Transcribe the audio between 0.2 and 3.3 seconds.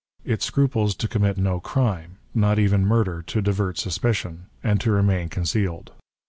It scruples to commit no crime, not even murder,